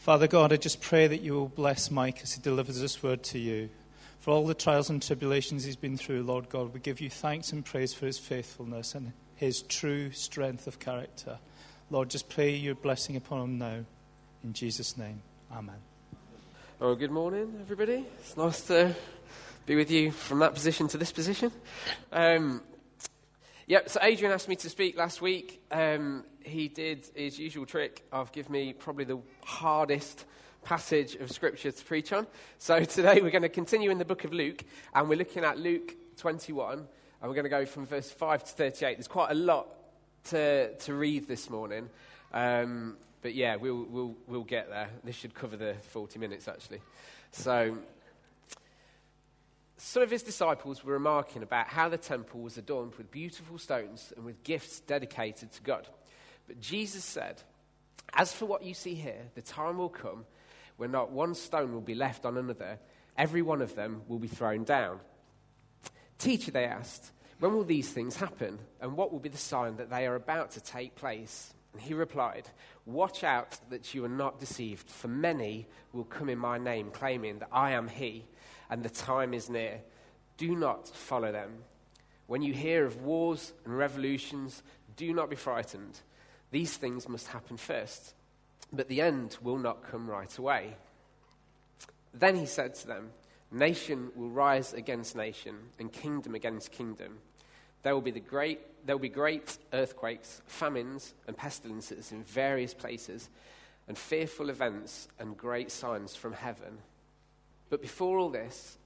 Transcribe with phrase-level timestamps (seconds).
[0.00, 3.22] Father God, I just pray that you will bless Mike as he delivers this word
[3.24, 3.68] to you.
[4.20, 7.52] For all the trials and tribulations he's been through, Lord God, we give you thanks
[7.52, 11.38] and praise for his faithfulness and his true strength of character.
[11.90, 13.84] Lord, just pray your blessing upon him now.
[14.42, 15.20] In Jesus' name,
[15.52, 15.76] amen.
[16.80, 18.06] Oh, good morning, everybody.
[18.20, 18.96] It's nice to
[19.66, 21.52] be with you from that position to this position.
[22.10, 22.62] Um,
[23.66, 25.60] yep, so Adrian asked me to speak last week.
[25.70, 30.24] Um, he did his usual trick of giving me probably the hardest
[30.62, 32.26] passage of scripture to preach on.
[32.58, 35.58] So today we're going to continue in the book of Luke, and we're looking at
[35.58, 36.88] Luke 21, and
[37.22, 38.96] we're going to go from verse 5 to 38.
[38.96, 39.68] There's quite a lot
[40.24, 41.88] to, to read this morning.
[42.32, 44.88] Um, but yeah, we'll, we'll, we'll get there.
[45.04, 46.80] This should cover the 40 minutes, actually.
[47.32, 47.78] So,
[49.76, 54.12] some of his disciples were remarking about how the temple was adorned with beautiful stones
[54.16, 55.88] and with gifts dedicated to God.
[56.50, 57.40] But Jesus said,
[58.12, 60.24] As for what you see here, the time will come
[60.78, 62.80] when not one stone will be left on another,
[63.16, 64.98] every one of them will be thrown down.
[66.18, 68.58] Teacher, they asked, when will these things happen?
[68.80, 71.54] And what will be the sign that they are about to take place?
[71.72, 72.48] And he replied,
[72.84, 77.38] Watch out that you are not deceived, for many will come in my name, claiming
[77.38, 78.24] that I am he,
[78.68, 79.82] and the time is near.
[80.36, 81.58] Do not follow them.
[82.26, 84.64] When you hear of wars and revolutions,
[84.96, 86.00] do not be frightened.
[86.50, 88.14] These things must happen first
[88.72, 90.76] but the end will not come right away.
[92.14, 93.10] Then he said to them,
[93.52, 97.18] Nation will rise against nation, and kingdom against kingdom.
[97.82, 102.74] There will be, the great, there will be great earthquakes, famines, and pestilences in various
[102.74, 103.28] places,
[103.88, 106.78] and fearful events and great signs from heaven.
[107.70, 108.78] But before all this,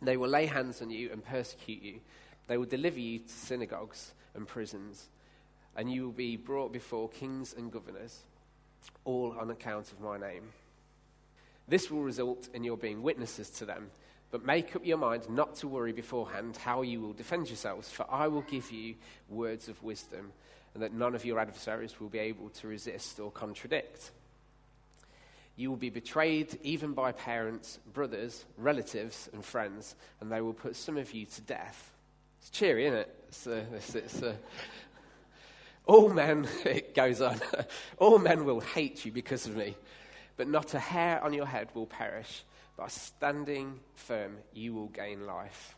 [0.00, 2.00] they will lay hands on you and persecute you.
[2.46, 5.08] They will deliver you to synagogues and prisons,
[5.76, 8.20] and you will be brought before kings and governors
[9.04, 10.44] all on account of my name.
[11.68, 13.90] This will result in your being witnesses to them,
[14.30, 18.06] but make up your mind not to worry beforehand how you will defend yourselves, for
[18.10, 18.94] I will give you
[19.28, 20.32] words of wisdom,
[20.74, 24.10] and that none of your adversaries will be able to resist or contradict.
[25.56, 30.76] You will be betrayed even by parents, brothers, relatives, and friends, and they will put
[30.76, 31.92] some of you to death.
[32.40, 33.14] It's cheery, isn't it?
[33.28, 34.34] It's, uh, it's, it's, uh,
[35.86, 37.40] all men, it goes on,
[37.98, 39.76] all men will hate you because of me,
[40.36, 42.44] but not a hair on your head will perish.
[42.76, 45.76] By standing firm, you will gain life.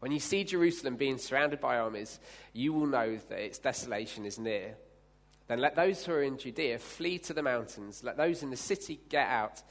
[0.00, 2.18] When you see Jerusalem being surrounded by armies,
[2.52, 4.74] you will know that its desolation is near.
[5.46, 8.02] Then let those who are in Judea flee to the mountains.
[8.02, 9.62] Let those in the city get out,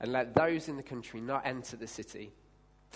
[0.00, 2.32] and let those in the country not enter the city.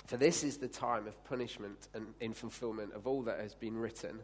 [0.06, 3.78] For this is the time of punishment and in fulfillment of all that has been
[3.78, 4.20] written.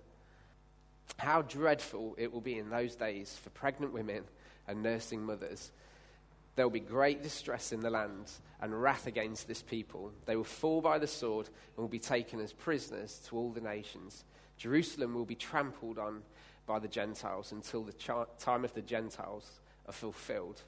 [1.19, 4.25] How dreadful it will be in those days for pregnant women
[4.66, 5.71] and nursing mothers.
[6.56, 10.12] There will be great distress in the land and wrath against this people.
[10.26, 13.60] They will fall by the sword and will be taken as prisoners to all the
[13.60, 14.25] nations.
[14.56, 16.22] Jerusalem will be trampled on
[16.66, 17.94] by the Gentiles until the
[18.38, 20.62] time of the Gentiles are fulfilled.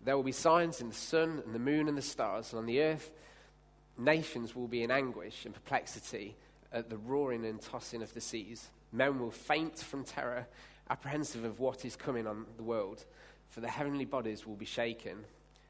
[0.00, 2.66] There will be signs in the sun and the moon and the stars, and on
[2.66, 3.10] the earth,
[3.96, 6.36] nations will be in anguish and perplexity
[6.72, 8.68] at the roaring and tossing of the seas.
[8.92, 10.46] Men will faint from terror,
[10.90, 13.04] apprehensive of what is coming on the world,
[13.50, 15.24] for the heavenly bodies will be shaken.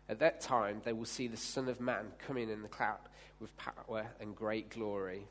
[0.09, 3.01] At that time, they will see the Son of Man coming in the cloud
[3.41, 5.27] with power and great glory.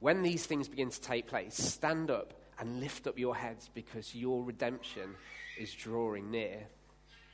[0.00, 4.14] When these things begin to take place, stand up and lift up your heads because
[4.14, 5.14] your redemption
[5.58, 6.66] is drawing near.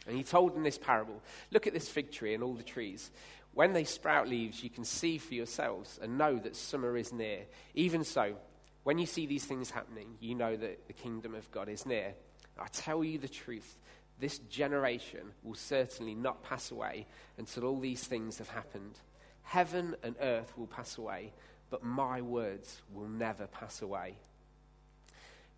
[0.07, 3.11] And he told in this parable Look at this fig tree and all the trees.
[3.53, 7.47] When they sprout leaves, you can see for yourselves and know that summer is near.
[7.75, 8.37] Even so,
[8.85, 12.15] when you see these things happening, you know that the kingdom of God is near.
[12.59, 13.77] I tell you the truth,
[14.19, 17.07] this generation will certainly not pass away
[17.39, 18.99] until all these things have happened.
[19.43, 21.33] Heaven and earth will pass away,
[21.71, 24.17] but my words will never pass away.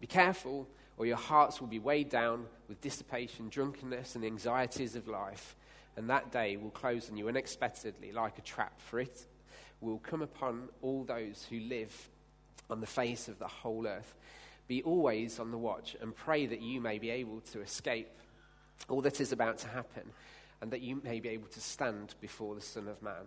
[0.00, 5.08] Be careful, or your hearts will be weighed down with dissipation, drunkenness, and anxieties of
[5.08, 5.56] life,
[5.96, 9.26] and that day will close on you unexpectedly like a trap, for it
[9.80, 12.10] will come upon all those who live
[12.70, 14.14] on the face of the whole earth.
[14.68, 18.08] Be always on the watch and pray that you may be able to escape
[18.88, 20.10] all that is about to happen
[20.60, 23.24] and that you may be able to stand before the Son of Man.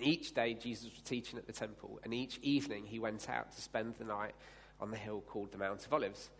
[0.00, 3.60] Each day, Jesus was teaching at the temple, and each evening he went out to
[3.60, 4.34] spend the night
[4.80, 6.30] on the hill called the Mount of Olives.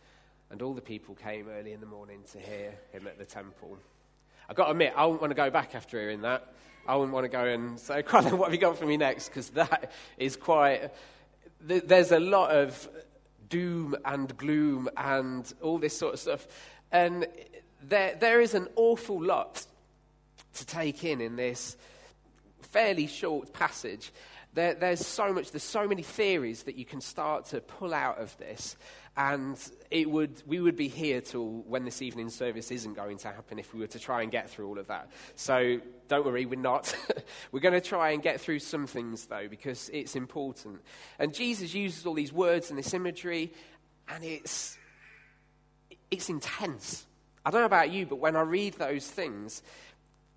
[0.51, 3.79] And all the people came early in the morning to hear him at the temple.
[4.53, 6.47] I've got to admit, I wouldn't want to go back after hearing that.
[6.87, 9.31] I wouldn't want to go and say, what have you got for me next?
[9.31, 10.91] Because that is quite
[11.63, 12.87] there's a lot of
[13.49, 16.47] doom and gloom and all this sort of stuff.
[16.91, 17.27] And
[17.83, 19.65] there, there is an awful lot
[20.57, 21.79] to take in in this
[22.61, 24.13] fairly short passage.
[24.53, 28.19] There, there's so much, there's so many theories that you can start to pull out
[28.19, 28.77] of this.
[29.17, 29.59] And
[29.91, 33.59] it would, we would be here till when this evening service isn't going to happen
[33.59, 35.11] if we were to try and get through all of that.
[35.35, 36.95] So don't worry, we're not.
[37.53, 40.81] we're going to try and get through some things, though, because it's important.
[41.19, 43.53] And Jesus uses all these words and this imagery,
[44.09, 44.79] and it's,
[46.11, 47.05] it's intense.
[47.45, 49.63] I don't know about you, but when I read those things,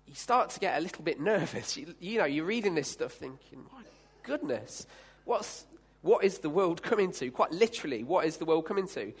[0.06, 1.76] you start to get a little bit nervous.
[1.76, 3.82] You, you know, you're reading this stuff thinking, my
[4.22, 4.86] goodness,
[5.24, 5.64] what's,
[6.06, 7.30] what is the world coming to?
[7.30, 9.12] Quite literally, what is the world coming to?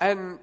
[0.00, 0.38] And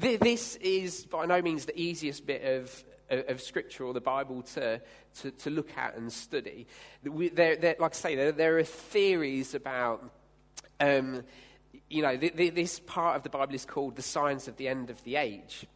[0.00, 4.00] th- this is by no means the easiest bit of, of, of Scripture or the
[4.00, 4.80] Bible to,
[5.20, 6.66] to, to look at and study.
[7.04, 10.04] We, they're, they're, like I say, there, there are theories about.
[10.78, 11.22] Um,
[11.88, 14.68] you know, th- th- this part of the Bible is called the signs of the
[14.68, 15.66] end of the age.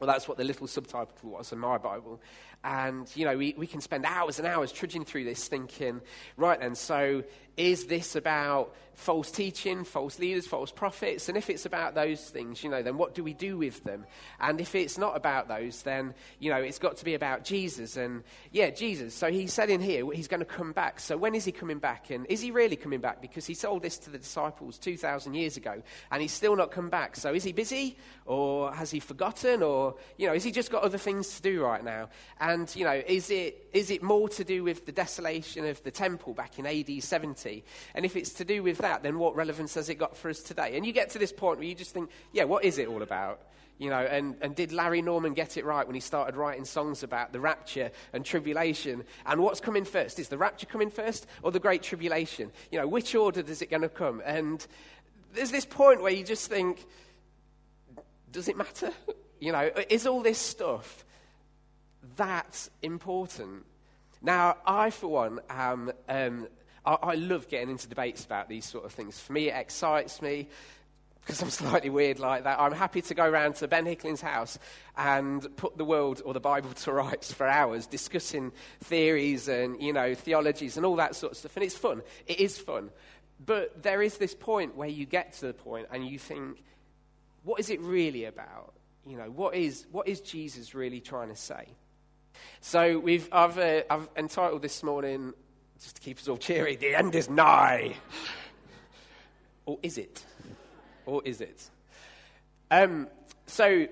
[0.00, 2.20] Well, that's what the little subtitle was in my Bible.
[2.64, 6.00] And, you know, we, we can spend hours and hours trudging through this thinking,
[6.36, 7.24] right then, so
[7.56, 11.28] is this about false teaching, false leaders, false prophets?
[11.28, 14.06] And if it's about those things, you know, then what do we do with them?
[14.40, 17.96] And if it's not about those, then, you know, it's got to be about Jesus.
[17.96, 18.22] And,
[18.52, 19.14] yeah, Jesus.
[19.14, 21.00] So he said in here, he's going to come back.
[21.00, 22.10] So when is he coming back?
[22.10, 23.20] And is he really coming back?
[23.20, 26.88] Because he told this to the disciples 2,000 years ago, and he's still not come
[26.88, 27.16] back.
[27.16, 27.98] So is he busy?
[28.24, 29.62] Or has he forgotten?
[29.62, 32.08] Or, you know, has he just got other things to do right now?
[32.40, 35.90] And, you know, is it, is it more to do with the desolation of the
[35.90, 37.64] temple back in AD 70?
[37.94, 40.40] And if it's to do with that, then what relevance has it got for us
[40.40, 40.76] today?
[40.76, 43.02] And you get to this point where you just think, yeah, what is it all
[43.02, 43.40] about?
[43.78, 47.02] You know, and, and did Larry Norman get it right when he started writing songs
[47.02, 49.04] about the rapture and tribulation?
[49.26, 50.18] And what's coming first?
[50.18, 52.52] Is the rapture coming first or the great tribulation?
[52.70, 54.22] You know, which order is it going to come?
[54.24, 54.64] And
[55.34, 56.84] there's this point where you just think,
[58.30, 58.90] does it matter?
[59.40, 61.04] You know, is all this stuff
[62.16, 63.64] that important?
[64.20, 66.48] Now, I, for one, am um,
[66.84, 69.18] I, I love getting into debates about these sort of things.
[69.18, 70.48] For me, it excites me
[71.20, 72.60] because I'm slightly weird like that.
[72.60, 74.58] I'm happy to go around to Ben Hickling's house
[74.96, 79.92] and put the world or the Bible to rights for hours, discussing theories and, you
[79.92, 81.56] know, theologies and all that sort of stuff.
[81.56, 82.02] And it's fun.
[82.26, 82.90] It is fun.
[83.44, 86.62] But there is this point where you get to the point and you think,
[87.44, 88.74] what is it really about?
[89.04, 91.66] You know, what is, what is Jesus really trying to say?
[92.60, 95.32] So we've, I've, uh, I've entitled this morning,
[95.80, 97.94] just to keep us all cheery, The End is Nigh.
[99.66, 100.24] or is it?
[101.06, 101.68] Or is it?
[102.70, 103.08] Um,
[103.46, 103.86] so,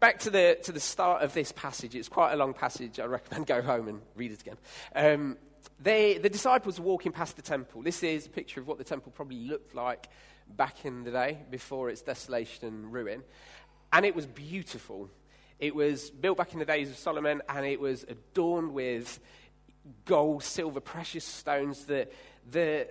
[0.00, 1.94] back to the, to the start of this passage.
[1.94, 2.98] It's quite a long passage.
[2.98, 4.56] I recommend go home and read it again.
[4.94, 5.36] Um,
[5.80, 7.82] they, the disciples were walking past the temple.
[7.82, 10.08] This is a picture of what the temple probably looked like
[10.56, 13.22] back in the day before its desolation and ruin.
[13.92, 15.10] And it was beautiful.
[15.58, 19.18] It was built back in the days of Solomon and it was adorned with
[20.04, 21.84] gold, silver, precious stones.
[21.84, 22.08] The,
[22.50, 22.88] the,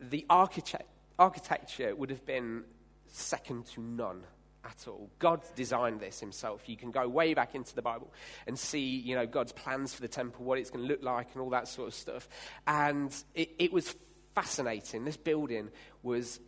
[0.00, 0.88] the architect,
[1.18, 2.64] architecture would have been
[3.06, 4.24] second to none
[4.64, 5.10] at all.
[5.18, 6.68] God designed this himself.
[6.68, 8.12] You can go way back into the Bible
[8.46, 11.28] and see, you know, God's plans for the temple, what it's going to look like,
[11.32, 12.28] and all that sort of stuff.
[12.66, 13.94] And it, it was
[14.34, 15.04] fascinating.
[15.04, 15.70] This building
[16.02, 16.40] was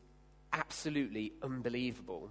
[0.52, 2.30] absolutely unbelievable.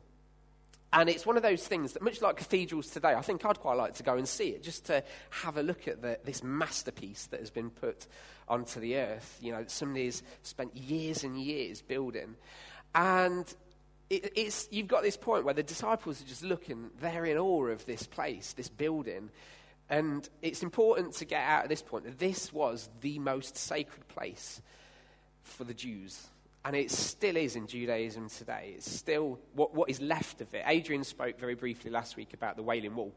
[0.92, 3.78] And it's one of those things that, much like cathedrals today, I think I'd quite
[3.78, 7.28] like to go and see it, just to have a look at the, this masterpiece
[7.28, 8.08] that has been put
[8.48, 9.38] onto the earth.
[9.40, 12.36] You know, somebody's spent years and years building.
[12.96, 13.46] And
[14.10, 17.68] it, it's, you've got this point where the disciples are just looking, they're in awe
[17.68, 19.30] of this place, this building.
[19.92, 24.08] And it's important to get out at this point that this was the most sacred
[24.08, 24.60] place
[25.44, 26.28] for the Jews
[26.66, 28.74] and it still is in Judaism today.
[28.76, 30.64] It's still what, what is left of it.
[30.68, 33.14] Adrian spoke very briefly last week about the Wailing Wall,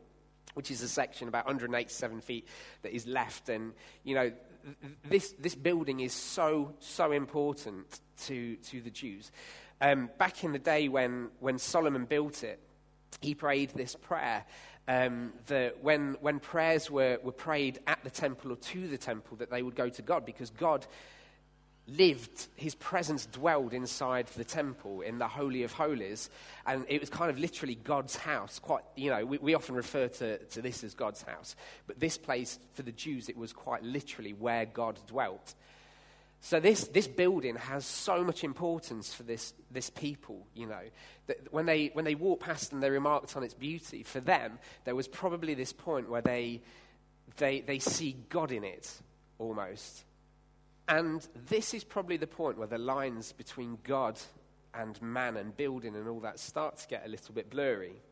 [0.55, 2.47] which is a section about 187 feet
[2.83, 3.49] that is left.
[3.49, 3.73] And,
[4.05, 4.33] you know,
[5.09, 9.33] this, this building is so, so important to, to the Jews.
[9.81, 12.61] Um, back in the day when, when Solomon built it,
[13.21, 14.45] he prayed this prayer
[14.87, 19.37] um, that when, when prayers were, were prayed at the temple or to the temple,
[19.39, 20.87] that they would go to God because God
[21.97, 26.31] lived, his presence dwelled inside the temple in the Holy of Holies.
[26.67, 28.59] And it was kind of literally God's house.
[28.59, 31.57] Quite, you know, we, we often refer to, to this as God's house.
[31.87, 35.55] But this place, for the Jews, it was quite literally where God dwelt.
[36.41, 40.83] So this, this building has so much importance for this, this people, you know.
[41.29, 44.59] That when, they, when they walked past and they remarked on its beauty, for them,
[44.85, 46.63] there was probably this point where they,
[47.37, 48.93] they, they see God in it,
[49.39, 50.03] almost.
[50.89, 54.19] And this is probably the point where the lines between God
[54.75, 58.03] and man and building and all that start to get a little bit blurry.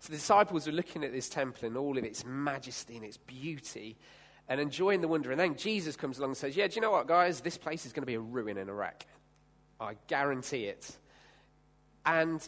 [0.00, 3.16] So the disciples are looking at this temple and all of its majesty and its
[3.16, 3.96] beauty
[4.48, 5.30] and enjoying the wonder.
[5.30, 7.40] And then Jesus comes along and says, Yeah, do you know what, guys?
[7.40, 9.06] This place is going to be a ruin a wreck.
[9.80, 10.96] I guarantee it.
[12.04, 12.46] And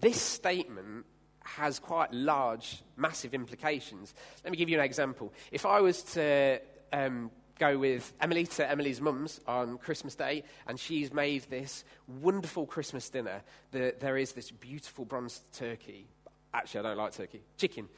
[0.00, 1.04] this statement
[1.44, 4.14] has quite large, massive implications.
[4.42, 5.32] Let me give you an example.
[5.50, 6.60] If I was to
[6.92, 7.30] um,
[7.62, 11.84] go with Emily to Emily's mum's on Christmas Day, and she's made this
[12.20, 13.40] wonderful Christmas dinner.
[13.70, 16.06] The, there is this beautiful bronze turkey.
[16.52, 17.40] Actually, I don't like turkey.
[17.56, 17.88] Chicken.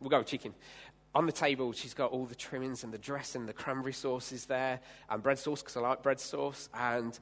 [0.00, 0.54] We'll go with chicken.
[1.14, 4.46] On the table, she's got all the trimmings and the dressing, the cranberry sauce is
[4.46, 7.16] there, and bread sauce, because I like bread sauce, and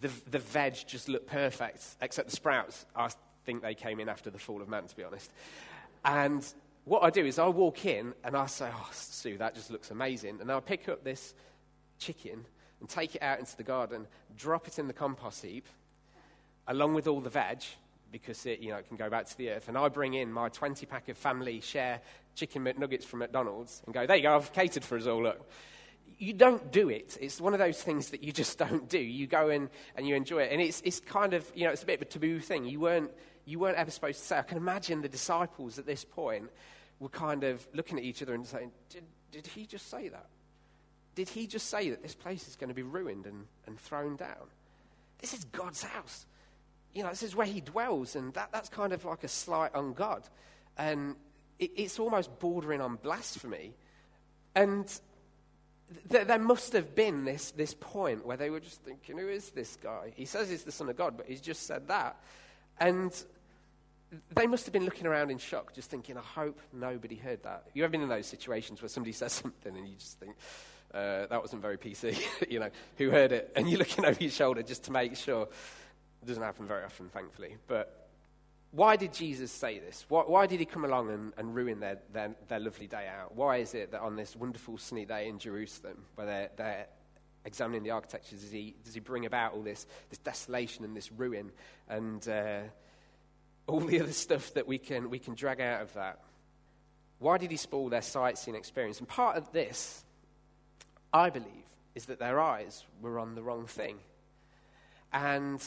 [0.00, 2.86] the, the veg just looked perfect, except the sprouts.
[2.96, 3.10] I
[3.46, 5.30] think they came in after the fall of man, to be honest.
[6.04, 6.44] And
[6.88, 9.90] what I do is I walk in and I say, Oh, Sue, that just looks
[9.90, 10.38] amazing.
[10.40, 11.34] And I pick up this
[11.98, 12.44] chicken
[12.80, 15.66] and take it out into the garden, drop it in the compost heap,
[16.66, 17.62] along with all the veg,
[18.10, 19.68] because it, you know, it can go back to the earth.
[19.68, 22.00] And I bring in my 20 pack of family share
[22.34, 25.22] chicken McNuggets from McDonald's and go, There you go, I've catered for us all.
[25.22, 25.48] Look.
[26.20, 27.16] You don't do it.
[27.20, 28.98] It's one of those things that you just don't do.
[28.98, 30.52] You go in and you enjoy it.
[30.52, 32.64] And it's, it's kind of, you know, it's a bit of a taboo thing.
[32.64, 33.10] You weren't,
[33.44, 34.38] you weren't ever supposed to say.
[34.38, 36.50] I can imagine the disciples at this point
[37.00, 40.26] were kind of looking at each other and saying, Did, did he just say that?
[41.14, 44.16] Did he just say that this place is going to be ruined and, and thrown
[44.16, 44.46] down?
[45.18, 46.26] This is God's house.
[46.94, 49.74] You know, this is where he dwells, and that, that's kind of like a slight
[49.74, 50.22] on God.
[50.76, 51.16] And
[51.58, 53.74] it, it's almost bordering on blasphemy.
[54.54, 54.86] And
[56.10, 59.50] th- there must have been this, this point where they were just thinking, who is
[59.50, 60.12] this guy?
[60.14, 62.16] He says he's the Son of God, but he's just said that.
[62.80, 63.12] And
[64.34, 67.66] they must have been looking around in shock, just thinking, I hope nobody heard that.
[67.74, 70.34] You ever been in those situations where somebody says something and you just think,
[70.94, 72.18] uh, that wasn't very PC,
[72.50, 73.52] you know, who heard it?
[73.54, 75.48] And you're looking over your shoulder just to make sure.
[76.22, 77.56] It doesn't happen very often, thankfully.
[77.68, 78.08] But
[78.72, 80.04] why did Jesus say this?
[80.08, 83.36] Why, why did he come along and, and ruin their, their, their, lovely day out?
[83.36, 86.86] Why is it that on this wonderful sunny day in Jerusalem, where they're, they're
[87.44, 91.12] examining the architecture, does he, does he bring about all this, this desolation and this
[91.12, 91.52] ruin?
[91.88, 92.26] And.
[92.26, 92.60] Uh,
[93.68, 96.18] all the other stuff that we can, we can drag out of that.
[97.18, 98.98] Why did he spoil their sightseeing experience?
[98.98, 100.04] And part of this,
[101.12, 101.46] I believe,
[101.94, 103.98] is that their eyes were on the wrong thing.
[105.12, 105.62] And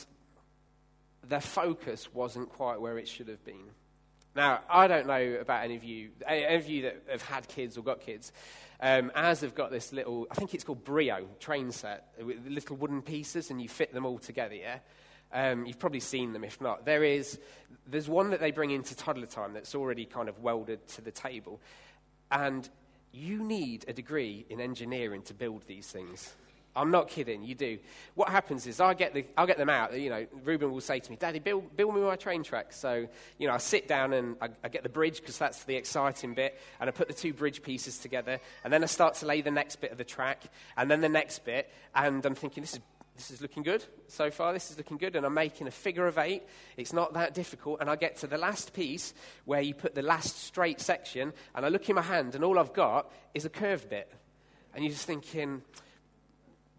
[1.28, 3.70] their focus wasn't quite where it should have been.
[4.36, 7.78] Now, I don't know about any of you, any of you that have had kids
[7.78, 8.32] or got kids.
[8.80, 13.02] Um, have got this little, I think it's called Brio train set, with little wooden
[13.02, 14.80] pieces, and you fit them all together, yeah?
[15.34, 16.86] Um, you've probably seen them if not.
[16.86, 17.40] There is,
[17.88, 21.12] there's one that they bring into toddler time that's already kind of welded to the
[21.12, 21.60] table.
[22.32, 22.68] And
[23.12, 26.34] you need a degree in engineering to build these things.
[26.74, 27.80] I'm not kidding, you do.
[28.16, 29.98] What happens is I get, the, I'll get them out.
[30.00, 32.72] You know, Ruben will say to me, Daddy, build, build me my train track.
[32.72, 33.08] So,
[33.38, 36.34] you know, I sit down and I, I get the bridge because that's the exciting
[36.34, 36.58] bit.
[36.80, 38.40] And I put the two bridge pieces together.
[38.64, 40.44] And then I start to lay the next bit of the track.
[40.78, 41.70] And then the next bit.
[41.94, 42.80] And I'm thinking, this is
[43.22, 44.52] this is looking good so far.
[44.52, 45.16] This is looking good.
[45.16, 46.42] And I'm making a figure of eight.
[46.76, 47.80] It's not that difficult.
[47.80, 49.14] And I get to the last piece
[49.46, 51.32] where you put the last straight section.
[51.54, 54.12] And I look in my hand, and all I've got is a curved bit.
[54.74, 55.62] And you're just thinking,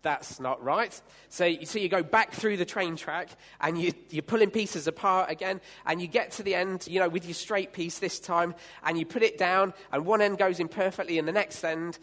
[0.03, 1.01] that's not right.
[1.29, 3.29] So you, so you go back through the train track
[3.61, 7.09] and you, you're pulling pieces apart again and you get to the end, you know,
[7.09, 10.59] with your straight piece this time and you put it down and one end goes
[10.59, 12.01] in perfectly and the next end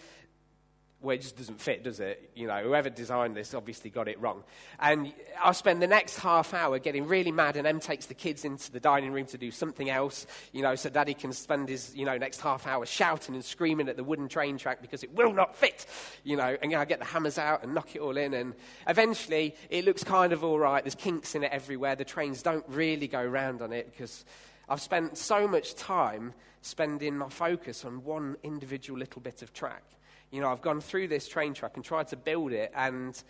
[1.02, 2.30] well, it just doesn't fit, does it?
[2.36, 4.44] You know, whoever designed this obviously got it wrong.
[4.80, 8.44] And I'll spend the next half hour getting really mad, and Em takes the kids
[8.44, 11.96] into the dining room to do something else, you know, so Daddy can spend his,
[11.96, 15.16] you know, next half hour shouting and screaming at the wooden train track because it
[15.16, 15.86] will not fit,
[16.26, 18.54] you know, and I get the hammers out and knock it all in, and
[18.86, 20.84] eventually it looks kind of all right.
[20.84, 21.96] There's kinks in it everywhere.
[21.96, 24.26] The trains don't really go round on it because
[24.68, 29.84] I've spent so much time spending my focus on one individual little bit of track
[30.32, 33.22] you know, I've gone through this train track and tried to build it, and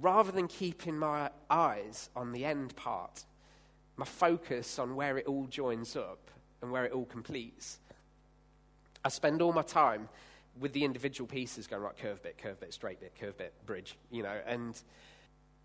[0.00, 3.24] rather than keeping my eyes on the end part,
[3.96, 7.78] my focus on where it all joins up and where it all completes,
[9.04, 10.08] I spend all my time
[10.60, 13.96] with the individual pieces going, right, curve bit, curve bit, straight bit, curve bit, bridge,
[14.10, 14.80] you know, and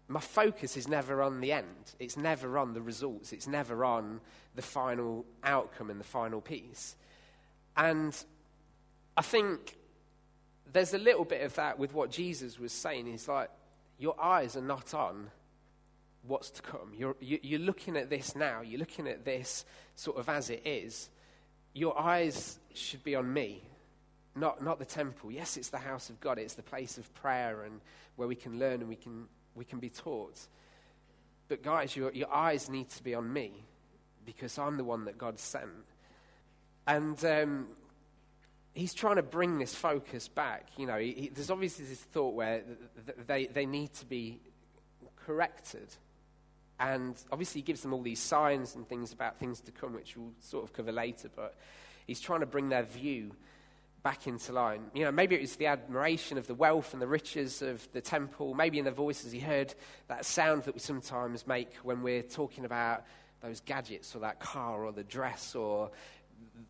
[0.07, 1.93] my focus is never on the end.
[1.99, 3.33] It's never on the results.
[3.33, 4.21] It's never on
[4.55, 6.95] the final outcome and the final piece.
[7.75, 8.15] And
[9.17, 9.76] I think
[10.73, 13.05] there's a little bit of that with what Jesus was saying.
[13.05, 13.49] He's like,
[13.97, 15.31] Your eyes are not on
[16.27, 16.93] what's to come.
[16.95, 18.61] You're, you're looking at this now.
[18.61, 21.09] You're looking at this sort of as it is.
[21.73, 23.61] Your eyes should be on me,
[24.35, 25.31] not, not the temple.
[25.31, 27.79] Yes, it's the house of God, it's the place of prayer and
[28.15, 30.39] where we can learn and we can, we can be taught.
[31.47, 33.51] But, guys, your, your eyes need to be on me
[34.25, 35.69] because I'm the one that God sent.
[36.85, 37.67] And um,
[38.77, 40.67] he's trying to bring this focus back.
[40.77, 44.05] You know, he, he, there's obviously this thought where th- th- they, they need to
[44.05, 44.39] be
[45.25, 45.87] corrected.
[46.79, 50.15] And obviously, he gives them all these signs and things about things to come, which
[50.15, 51.27] we'll sort of cover later.
[51.35, 51.55] But
[52.05, 53.31] he's trying to bring their view
[54.03, 54.83] back into line.
[54.93, 58.01] You know, maybe it was the admiration of the wealth and the riches of the
[58.01, 58.53] temple.
[58.53, 59.73] Maybe in the voices, he heard
[60.07, 63.05] that sound that we sometimes make when we're talking about
[63.41, 65.91] those gadgets or that car or the dress or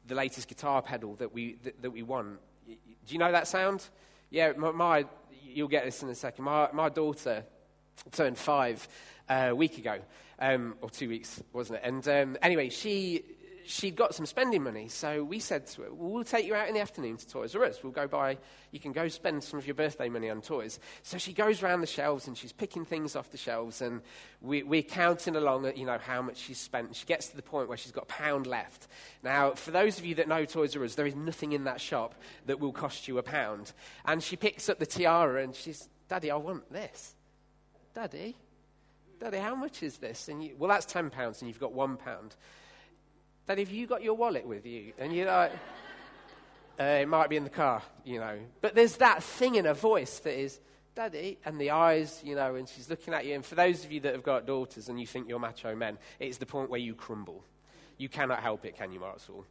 [0.05, 2.39] the latest guitar pedal that we, that, that we want.
[2.67, 3.88] Do you know that sound?
[4.29, 5.05] Yeah, my, my,
[5.43, 6.45] you'll get this in a second.
[6.45, 7.43] My, my daughter
[8.12, 8.88] turned five
[9.29, 10.00] uh, a week ago,
[10.39, 11.86] um, or two weeks, wasn't it?
[11.86, 13.24] And um, anyway, she
[13.67, 16.74] she'd got some spending money, so we said to her, well, take you out in
[16.74, 17.83] the afternoon to Toys R Us.
[17.83, 18.38] We'll go buy,
[18.71, 20.79] you can go spend some of your birthday money on toys.
[21.03, 24.01] So she goes around the shelves and she's picking things off the shelves, and
[24.41, 26.95] we, we're counting along at, you know, how much she's spent.
[26.95, 28.88] She gets to the point where she's got a pound left.
[29.24, 31.81] Now, for those of you that know Toys R Us, there is nothing in that
[31.81, 33.74] shop that will cost you a pound.
[34.05, 37.15] And she picks up the tiara and she's, Daddy, I want this.
[37.93, 38.36] Daddy,
[39.19, 40.29] Daddy, how much is this?
[40.29, 41.97] And you, well, that's £10 and you've got £1.
[43.48, 44.92] Daddy, have you got your wallet with you?
[45.00, 45.54] And you're like,
[46.80, 48.38] uh, it might be in the car, you know.
[48.60, 50.60] But there's that thing in her voice that is,
[50.96, 53.36] Daddy, and the eyes, you know, and she's looking at you.
[53.36, 55.98] And for those of you that have got daughters and you think you're macho men,
[56.20, 57.42] it's the point where you crumble.
[57.98, 59.46] You cannot help it, can you, Marcel?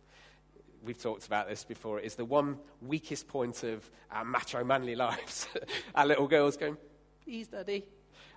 [0.85, 1.99] We've talked about this before.
[1.99, 5.49] It's the one weakest point of our macho manly lives.
[5.95, 6.77] our little girls going,
[7.25, 7.83] please, Daddy,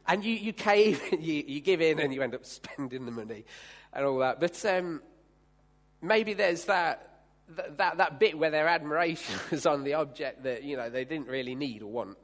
[0.08, 3.44] and you, you cave, you, you give in, and you end up spending the money
[3.92, 4.40] and all that.
[4.40, 5.02] But um,
[6.02, 7.22] maybe there's that,
[7.78, 11.28] that, that bit where their admiration was on the object that, you know, they didn't
[11.28, 12.18] really need or want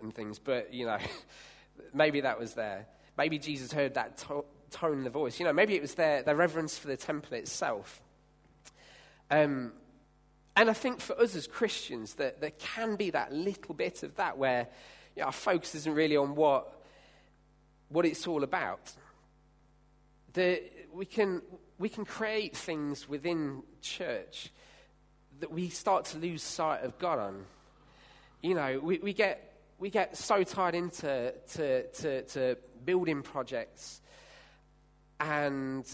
[0.00, 0.38] and things.
[0.38, 0.98] But, you know,
[1.94, 2.86] maybe that was there.
[3.16, 5.38] Maybe Jesus heard that to- tone in the voice.
[5.38, 8.02] You know, maybe it was their, their reverence for the temple itself.
[9.30, 9.72] Um,
[10.56, 14.16] and I think for us as Christians, that there can be that little bit of
[14.16, 14.68] that where
[15.16, 16.82] you know, our focus isn't really on what
[17.92, 18.92] what it's all about.
[20.34, 21.42] We, can,
[21.82, 24.50] we can create things within church
[25.40, 27.44] that we start to lose sight of God on.
[28.40, 34.00] You know, we, we, get, we get so tied into to, to, to building projects
[35.18, 35.84] and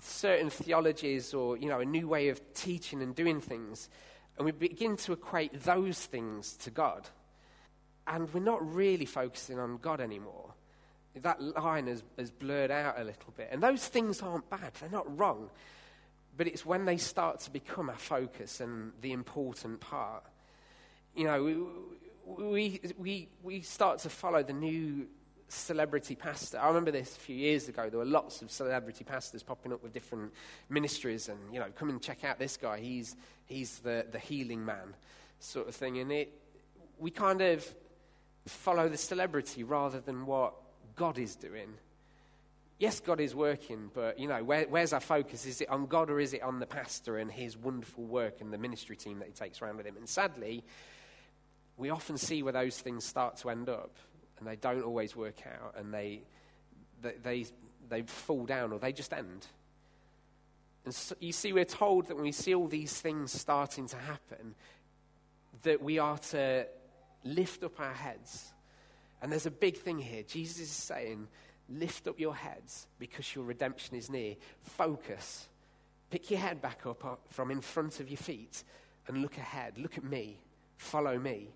[0.00, 3.88] certain theologies or, you know, a new way of teaching and doing things.
[4.38, 7.08] And we begin to equate those things to God.
[8.06, 10.51] And we're not really focusing on God anymore
[11.20, 13.48] that line has, has blurred out a little bit.
[13.50, 15.50] And those things aren't bad, they're not wrong.
[16.36, 20.24] But it's when they start to become our focus and the important part.
[21.14, 21.66] You know,
[22.24, 25.08] we, we, we, start to follow the new
[25.48, 26.58] celebrity pastor.
[26.58, 27.90] I remember this a few years ago.
[27.90, 30.32] There were lots of celebrity pastors popping up with different
[30.70, 32.80] ministries and, you know, come and check out this guy.
[32.80, 34.94] He's, he's the, the healing man
[35.38, 35.98] sort of thing.
[35.98, 36.32] And it,
[36.98, 37.74] we kind of
[38.46, 40.54] follow the celebrity rather than what
[40.96, 41.68] God is doing.
[42.78, 45.46] Yes, God is working, but you know, where, where's our focus?
[45.46, 48.52] Is it on God or is it on the pastor and his wonderful work and
[48.52, 49.96] the ministry team that he takes around with him?
[49.96, 50.64] And sadly,
[51.76, 53.96] we often see where those things start to end up,
[54.38, 56.22] and they don't always work out, and they,
[57.00, 57.46] they, they,
[57.88, 59.46] they fall down or they just end.
[60.84, 63.96] And so, you see, we're told that when we see all these things starting to
[63.96, 64.54] happen,
[65.62, 66.66] that we are to
[67.24, 68.52] lift up our heads
[69.22, 70.24] and there's a big thing here.
[70.24, 71.28] Jesus is saying,
[71.68, 74.34] lift up your heads because your redemption is near.
[74.60, 75.48] Focus.
[76.10, 78.64] Pick your head back up uh, from in front of your feet
[79.06, 79.78] and look ahead.
[79.78, 80.40] Look at me.
[80.76, 81.50] Follow me.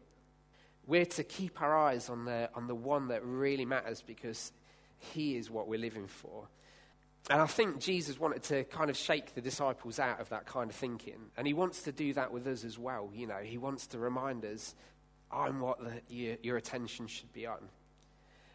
[0.87, 4.53] We're to keep our eyes on the, on the one that really matters because
[4.99, 6.49] he is what we're living for.
[7.29, 10.71] And I think Jesus wanted to kind of shake the disciples out of that kind
[10.71, 11.19] of thinking.
[11.37, 13.11] And he wants to do that with us as well.
[13.13, 14.77] You know, he wants to remind us
[15.31, 17.59] I'm what the, your, your attention should be on.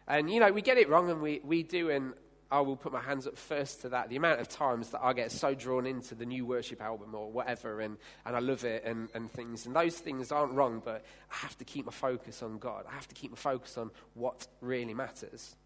[0.08, 2.14] And, you know, we get it wrong, and we, we do, and
[2.50, 4.10] I will put my hands up first to that.
[4.10, 7.30] The amount of times that I get so drawn into the new worship album or
[7.30, 9.64] whatever, and, and I love it and, and things.
[9.64, 12.84] And those things aren't wrong, but I have to keep my focus on God.
[12.86, 15.56] I have to keep my focus on what really matters.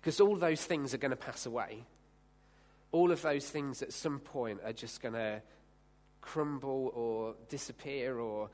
[0.00, 1.84] Because all those things are going to pass away.
[2.90, 5.42] All of those things at some point are just going to
[6.20, 8.50] crumble or disappear or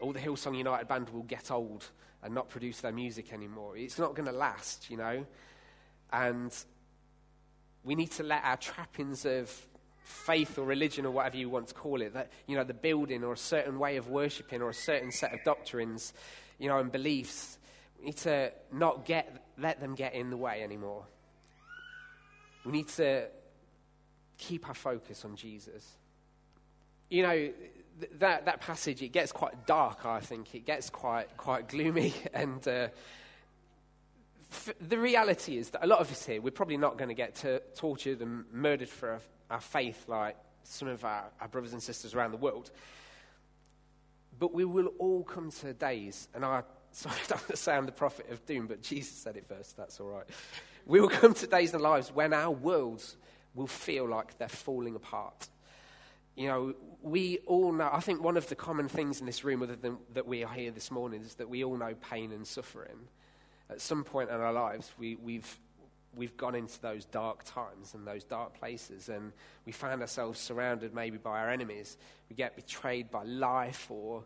[0.00, 1.84] all the Hillsong United band will get old
[2.22, 3.76] and not produce their music anymore.
[3.76, 5.26] It's not going to last, you know.
[6.12, 6.52] And
[7.84, 9.50] we need to let our trappings of
[10.02, 13.24] faith or religion or whatever you want to call it, that, you know, the building
[13.24, 16.12] or a certain way of worshipping or a certain set of doctrines,
[16.58, 17.58] you know, and beliefs,
[17.98, 21.04] we need to not get, let them get in the way anymore.
[22.64, 23.26] We need to
[24.38, 25.88] keep our focus on Jesus.
[27.10, 27.50] You know,
[28.00, 30.54] th- that, that passage, it gets quite dark, I think.
[30.54, 32.14] It gets quite, quite gloomy.
[32.34, 32.88] And uh,
[34.50, 37.14] f- the reality is that a lot of us here, we're probably not going to
[37.14, 41.72] get t- tortured and murdered for our, our faith like some of our, our brothers
[41.72, 42.70] and sisters around the world.
[44.38, 48.30] But we will all come to days, and I, sorry, I don't sound the prophet
[48.30, 50.26] of doom, but Jesus said it first, that's all right.
[50.84, 53.16] We will come to days our lives when our worlds
[53.54, 55.48] will feel like they're falling apart.
[56.36, 59.62] You know, we all know, I think one of the common things in this room,
[59.62, 62.46] other than that we are here this morning, is that we all know pain and
[62.46, 63.08] suffering.
[63.70, 65.58] At some point in our lives, we, we've,
[66.14, 69.32] we've gone into those dark times and those dark places, and
[69.64, 71.96] we find ourselves surrounded maybe by our enemies.
[72.28, 74.22] We get betrayed by life or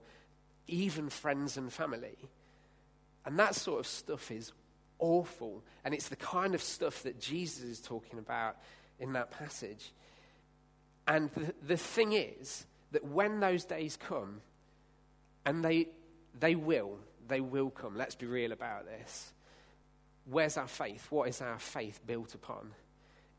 [0.67, 2.17] even friends and family.
[3.25, 4.53] And that sort of stuff is
[4.99, 5.63] awful.
[5.85, 8.57] And it's the kind of stuff that Jesus is talking about
[8.99, 9.93] in that passage.
[11.11, 14.43] And the, the thing is that when those days come,
[15.45, 15.89] and they,
[16.39, 19.33] they will, they will come, let's be real about this.
[20.27, 21.09] Where's our faith?
[21.11, 22.71] What is our faith built upon?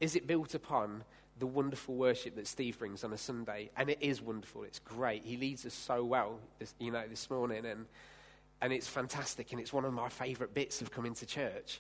[0.01, 1.05] Is it built upon
[1.39, 3.69] the wonderful worship that Steve brings on a Sunday?
[3.77, 5.23] And it is wonderful, it's great.
[5.23, 7.85] He leads us so well, this, you know, this morning, and,
[8.61, 11.79] and it's fantastic, and it's one of my favourite bits of coming to church.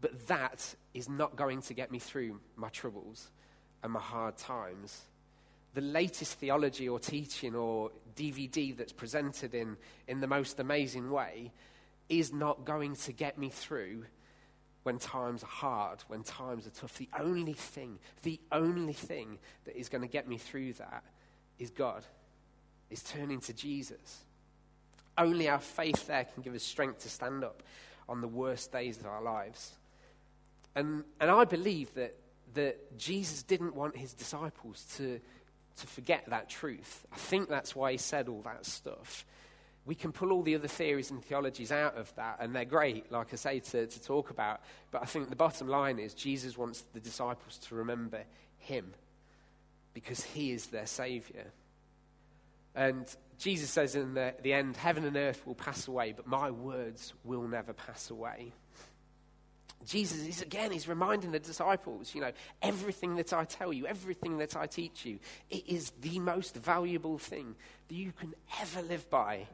[0.00, 3.30] But that is not going to get me through my troubles
[3.82, 5.02] and my hard times.
[5.74, 9.76] The latest theology or teaching or DVD that's presented in,
[10.08, 11.52] in the most amazing way
[12.08, 14.04] is not going to get me through
[14.82, 16.96] when times are hard, when times are tough.
[16.98, 21.04] The only thing, the only thing that is going to get me through that
[21.58, 22.04] is God,
[22.90, 24.20] is turning to Jesus.
[25.18, 27.62] Only our faith there can give us strength to stand up
[28.08, 29.72] on the worst days of our lives.
[30.74, 32.16] And, and I believe that,
[32.54, 35.20] that Jesus didn't want his disciples to,
[35.78, 37.06] to forget that truth.
[37.12, 39.24] I think that's why he said all that stuff.
[39.86, 43.10] We can pull all the other theories and theologies out of that, and they're great,
[43.10, 44.60] like I say, to, to talk about.
[44.90, 48.24] But I think the bottom line is Jesus wants the disciples to remember
[48.58, 48.92] him
[49.94, 51.46] because he is their Savior.
[52.74, 53.06] And
[53.38, 57.14] Jesus says in the, the end, Heaven and earth will pass away, but my words
[57.24, 58.52] will never pass away.
[59.86, 64.38] Jesus is again, he's reminding the disciples, you know, everything that I tell you, everything
[64.38, 67.54] that I teach you, it is the most valuable thing
[67.88, 69.46] that you can ever live by.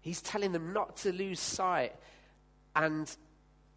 [0.00, 1.94] He's telling them not to lose sight
[2.74, 3.14] and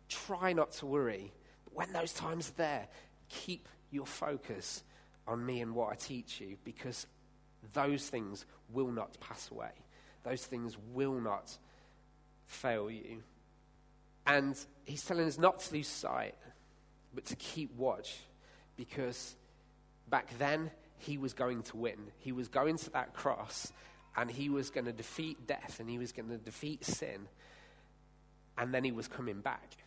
[0.08, 1.34] try not to worry.
[1.66, 2.88] But when those times are there,
[3.28, 4.84] keep your focus
[5.28, 7.06] on me and what I teach you because
[7.74, 9.72] those things will not pass away.
[10.24, 11.58] Those things will not
[12.46, 13.24] fail you.
[14.26, 16.36] And he's telling us not to lose sight,
[17.14, 18.20] but to keep watch
[18.78, 19.36] because
[20.10, 21.98] back then he was going to win.
[22.20, 23.74] He was going to that cross
[24.16, 27.28] and he was going to defeat death and he was going to defeat sin.
[28.58, 29.78] And then he was coming back.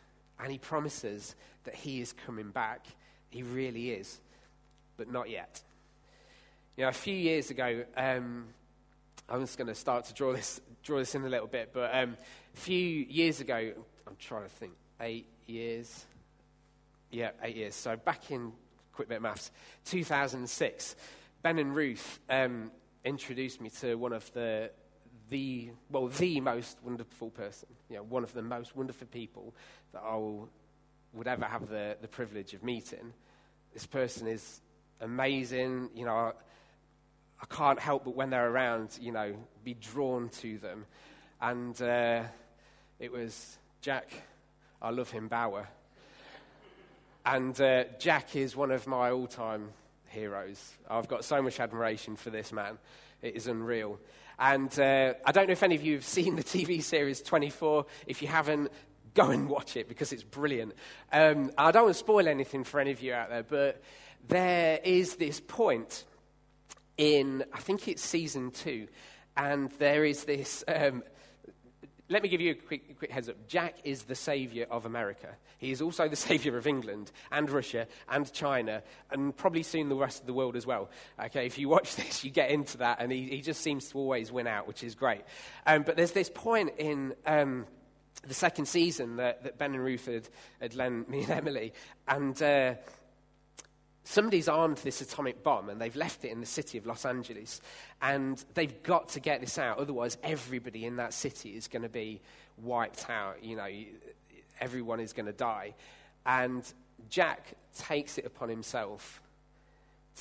[0.40, 2.86] And he promises that he is coming back.
[3.30, 4.18] He really is,
[4.96, 5.62] but not yet.
[6.76, 8.46] You know, a few years ago, um,
[9.28, 11.94] I'm just going to start to draw this, draw this in a little bit, but
[11.94, 12.16] um,
[12.52, 13.72] a few years ago,
[14.06, 16.06] I'm trying to think, eight years.
[17.10, 17.74] Yeah, eight years.
[17.74, 18.52] So back in,
[18.92, 19.50] quick bit of maths,
[19.86, 20.96] 2006,
[21.42, 22.70] Ben and Ruth um,
[23.04, 24.70] introduced me to one of the,
[25.30, 29.54] the, well, the most wonderful person, you know, one of the most wonderful people
[29.92, 30.48] that I will,
[31.12, 33.12] would ever have the, the privilege of meeting.
[33.72, 34.60] This person is
[35.00, 36.32] amazing, you know, I,
[37.40, 40.86] I can't help but when they're around, you know, be drawn to them.
[41.40, 42.22] And uh,
[42.98, 44.08] it was Jack,
[44.80, 45.68] I love him, Bauer.
[47.26, 49.72] And uh, Jack is one of my all time
[50.06, 50.72] heroes.
[50.88, 52.78] I've got so much admiration for this man.
[53.20, 54.00] It is unreal.
[54.38, 57.84] And uh, I don't know if any of you have seen the TV series 24.
[58.06, 58.72] If you haven't,
[59.12, 60.72] go and watch it because it's brilliant.
[61.12, 63.82] Um, I don't want to spoil anything for any of you out there, but
[64.28, 66.04] there is this point
[66.96, 68.88] in, I think it's season two,
[69.36, 71.02] and there is this um,
[72.08, 73.48] let me give you a quick, quick, heads up.
[73.48, 75.28] Jack is the savior of America.
[75.58, 79.96] He is also the savior of England and Russia and China and probably soon the
[79.96, 80.90] rest of the world as well.
[81.18, 83.98] Okay, if you watch this, you get into that, and he, he just seems to
[83.98, 85.22] always win out, which is great.
[85.66, 87.14] Um, but there's this point in.
[87.26, 87.66] Um,
[88.26, 90.26] the second season that, that, Ben and Ruth had,
[90.58, 91.74] had lent me and Emily,
[92.08, 92.74] and uh,
[94.04, 97.60] somebody's armed this atomic bomb and they've left it in the city of Los Angeles.
[98.00, 101.88] And they've got to get this out, otherwise, everybody in that city is going to
[101.88, 102.20] be
[102.62, 103.42] wiped out.
[103.42, 103.68] You know,
[104.60, 105.74] everyone is going to die.
[106.26, 106.62] And
[107.08, 109.20] Jack takes it upon himself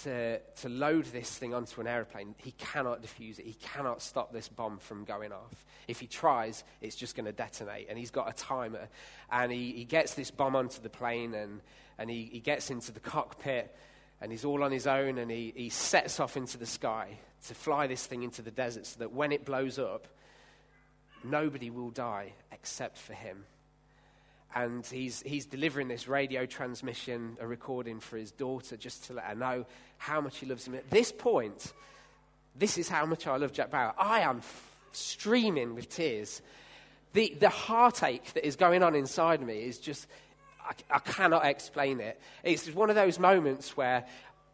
[0.01, 2.35] to, to load this thing onto an aeroplane.
[2.37, 3.45] He cannot defuse it.
[3.45, 5.65] He cannot stop this bomb from going off.
[5.87, 7.87] If he tries, it's just going to detonate.
[7.89, 8.89] And he's got a timer.
[9.31, 11.61] And he, he gets this bomb onto the plane and,
[11.97, 13.75] and he, he gets into the cockpit
[14.19, 17.53] and he's all on his own and he, he sets off into the sky to
[17.53, 20.07] fly this thing into the desert so that when it blows up,
[21.23, 23.45] nobody will die except for him
[24.55, 29.25] and he's, he's delivering this radio transmission, a recording for his daughter, just to let
[29.25, 29.65] her know
[29.97, 30.75] how much he loves him.
[30.75, 31.73] At this point,
[32.55, 33.93] this is how much I love Jack Bauer.
[33.97, 36.41] I am f- streaming with tears.
[37.13, 40.07] The, the heartache that is going on inside me is just,
[40.63, 42.19] I, I cannot explain it.
[42.43, 44.05] It's one of those moments where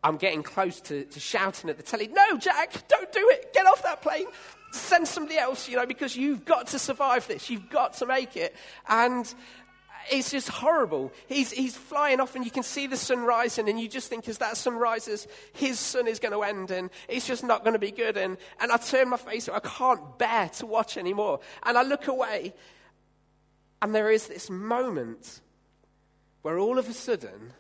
[0.04, 3.54] I'm getting close to, to shouting at the telly, No, Jack, don't do it.
[3.54, 4.28] Get off that plane.
[4.72, 7.50] Send somebody else, you know, because you've got to survive this.
[7.50, 8.56] You've got to make it.
[8.88, 9.34] And
[10.12, 11.12] it's just horrible.
[11.28, 14.28] He's, he's flying off, and you can see the sun rising, and you just think,
[14.28, 17.74] as that sun rises, his sun is going to end, and it's just not going
[17.74, 18.18] to be good.
[18.18, 21.40] And, and I turn my face, I can't bear to watch anymore.
[21.64, 22.54] And I look away,
[23.82, 25.42] and there is this moment
[26.42, 27.54] where all of a sudden,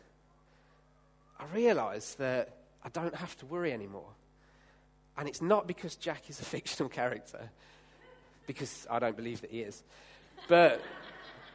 [1.39, 4.09] I realize that I don't have to worry anymore.
[5.17, 7.49] And it's not because Jack is a fictional character,
[8.47, 9.83] because I don't believe that he is.
[10.47, 10.81] But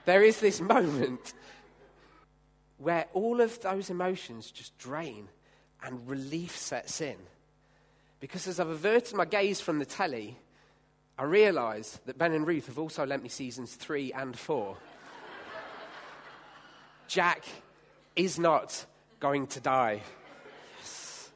[0.04, 1.32] there is this moment
[2.78, 5.28] where all of those emotions just drain
[5.82, 7.16] and relief sets in.
[8.20, 10.38] Because as I've averted my gaze from the telly,
[11.18, 14.76] I realise that Ben and Ruth have also lent me seasons three and four.
[17.08, 17.44] Jack
[18.16, 18.86] is not
[19.20, 20.02] going to die.
[20.78, 21.30] Yes.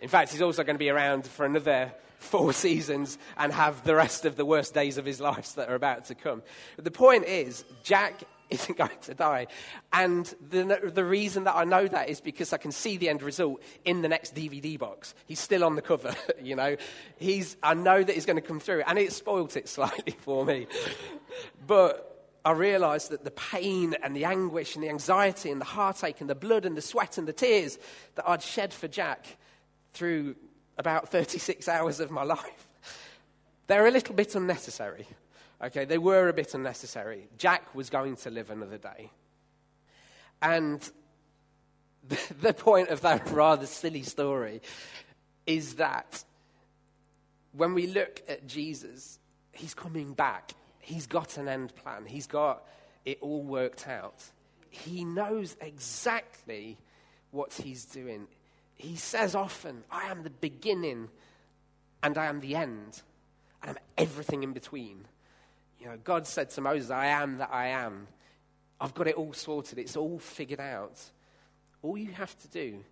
[0.00, 1.92] In fact, he's also going to be around for another
[2.24, 5.74] four seasons and have the rest of the worst days of his life that are
[5.74, 6.42] about to come.
[6.76, 9.46] The point is, Jack isn't going to die.
[9.92, 13.22] And the, the reason that I know that is because I can see the end
[13.22, 15.14] result in the next DVD box.
[15.26, 16.76] He's still on the cover, you know.
[17.16, 20.44] He's, I know that he's going to come through, and it spoilt it slightly for
[20.44, 20.66] me.
[21.66, 22.10] But
[22.44, 26.28] I realized that the pain and the anguish and the anxiety and the heartache and
[26.28, 27.78] the blood and the sweat and the tears
[28.16, 29.38] that I'd shed for Jack
[29.94, 30.36] through
[30.78, 32.68] about 36 hours of my life.
[33.66, 35.06] They're a little bit unnecessary.
[35.62, 37.28] Okay, they were a bit unnecessary.
[37.38, 39.10] Jack was going to live another day.
[40.42, 40.86] And
[42.08, 44.60] the, point of that rather silly story
[45.46, 46.24] is that
[47.52, 49.18] when we look at Jesus,
[49.52, 50.52] he's coming back.
[50.80, 52.66] He's got an end plan, he's got
[53.04, 54.22] it all worked out.
[54.68, 56.76] He knows exactly
[57.30, 58.26] what he's doing
[58.76, 61.08] he says often, I am the beginning
[62.02, 63.02] and I am the end,
[63.62, 65.06] and I'm everything in between.
[65.80, 68.08] You know, God said to Moses, I am that I am.
[68.80, 71.00] I've got it all sorted, it's all figured out.
[71.82, 72.84] All you have to do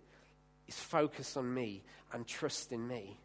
[0.67, 3.19] is focus on me and trust in me.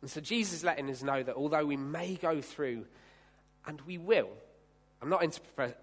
[0.00, 2.84] And so Jesus is letting us know that although we may go through,
[3.66, 4.28] and we will,
[5.04, 5.38] I'm not into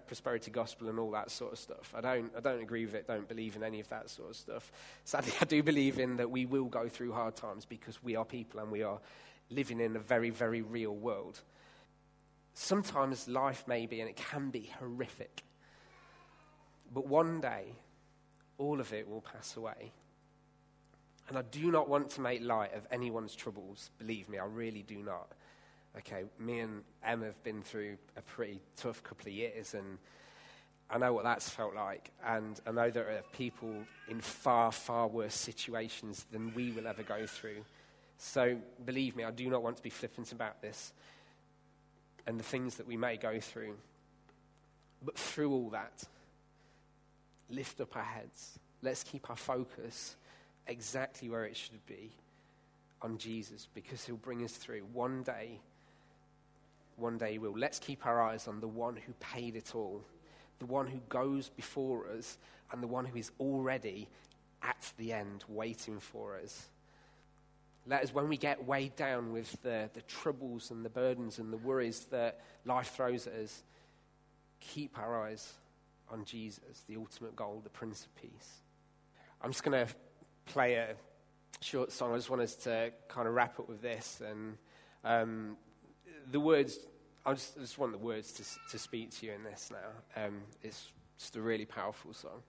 [0.08, 1.94] prosperity gospel and all that sort of stuff.
[1.96, 4.36] I don't, I don't agree with it, don't believe in any of that sort of
[4.36, 4.72] stuff.
[5.04, 8.24] Sadly, I do believe in that we will go through hard times because we are
[8.24, 8.98] people and we are
[9.48, 11.40] living in a very, very real world.
[12.54, 15.44] Sometimes life may be, and it can be, horrific.
[16.92, 17.76] But one day,
[18.58, 19.92] all of it will pass away.
[21.28, 23.92] And I do not want to make light of anyone's troubles.
[24.00, 25.30] Believe me, I really do not
[25.98, 29.98] okay, me and Em have been through a pretty tough couple of years, and
[30.90, 32.10] I know what that's felt like.
[32.24, 33.74] And I know there are people
[34.08, 37.64] in far, far worse situations than we will ever go through.
[38.18, 40.92] So believe me, I do not want to be flippant about this
[42.26, 43.74] and the things that we may go through.
[45.02, 46.04] But through all that,
[47.50, 48.58] lift up our heads.
[48.82, 50.16] Let's keep our focus
[50.66, 52.12] exactly where it should be
[53.00, 54.82] on Jesus because he'll bring us through.
[54.92, 55.58] One day,
[57.02, 57.52] one day will.
[57.56, 60.02] Let's keep our eyes on the one who paid it all,
[60.58, 62.38] the one who goes before us,
[62.70, 64.08] and the one who is already
[64.62, 66.68] at the end waiting for us.
[67.86, 71.52] Let us, when we get weighed down with the, the troubles and the burdens and
[71.52, 73.64] the worries that life throws at us,
[74.60, 75.54] keep our eyes
[76.08, 78.62] on Jesus, the ultimate goal, the Prince of Peace.
[79.40, 79.92] I'm just going to
[80.46, 80.94] play a
[81.60, 82.12] short song.
[82.12, 84.22] I just want us to kind of wrap up with this.
[84.24, 84.56] And
[85.02, 85.56] um,
[86.30, 86.78] the words,
[87.24, 90.24] I just, I just, want the words to, to speak to you in this now.
[90.24, 92.42] Um, it's just a really powerful song.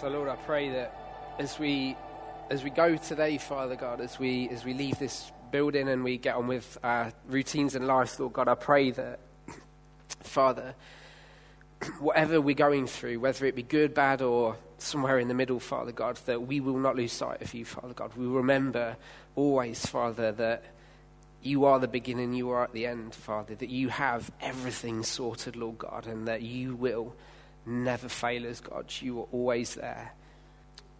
[0.00, 0.94] So, Lord, I pray that
[1.38, 1.96] as we
[2.50, 6.18] as we go today, Father God, as we as we leave this building and we
[6.18, 9.20] get on with our routines and lives, Lord God, I pray that,
[10.20, 10.74] Father,
[11.98, 15.92] whatever we're going through, whether it be good, bad, or somewhere in the middle, Father
[15.92, 18.14] God, that we will not lose sight of you, Father God.
[18.16, 18.98] We remember
[19.34, 20.62] always, Father, that
[21.42, 25.56] you are the beginning, you are at the end, Father, that you have everything sorted,
[25.56, 27.14] Lord God, and that you will
[27.66, 28.92] never fail us, God.
[29.00, 30.12] You are always there.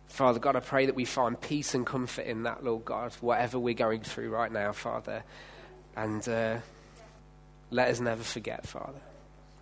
[0.09, 3.59] Father God, I pray that we find peace and comfort in that, Lord God, whatever
[3.59, 5.25] we're going through right now, Father.
[5.97, 6.59] And uh,
[7.71, 9.01] let us never forget, Father.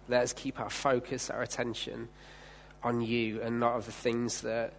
[0.08, 2.08] Let us keep our focus, our attention
[2.82, 4.74] on you and not of the things that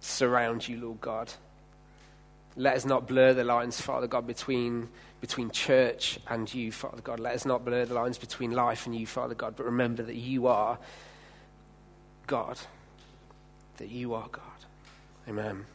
[0.00, 1.32] surround you, Lord God.
[2.56, 4.88] Let us not blur the lines, Father God, between,
[5.20, 7.20] between church and you, Father God.
[7.20, 10.16] Let us not blur the lines between life and you, Father God, but remember that
[10.16, 10.78] you are
[12.30, 12.60] God.
[13.78, 14.44] That you are God.
[15.28, 15.66] Amen.